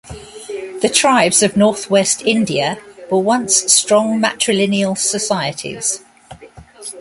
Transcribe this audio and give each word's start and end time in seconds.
The 0.81 0.89
tribes 0.91 1.43
of 1.43 1.55
north-west 1.55 2.23
India 2.25 2.79
were 3.11 3.19
once 3.19 3.71
strong 3.71 4.19
matrillineal 4.19 4.97
societies. 4.97 6.03